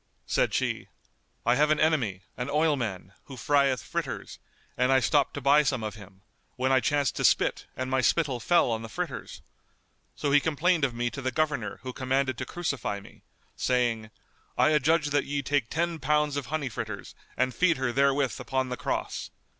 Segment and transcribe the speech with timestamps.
[0.25, 0.87] Said she,
[1.45, 4.39] "I have an enemy, an oilman, who frieth fritters,
[4.75, 6.23] and I stopped to buy some of him,
[6.55, 9.43] when I chanced to spit and my spittle fell on the fritters.
[10.15, 13.21] So he complained of me to the Governor who commanded to crucify me,
[13.55, 14.09] saying,
[14.57, 18.69] 'I adjudge that ye take ten pounds of honey fritters and feed her therewith upon
[18.69, 19.29] the cross.